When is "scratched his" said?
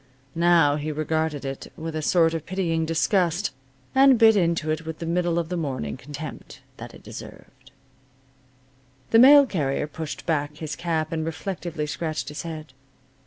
11.85-12.41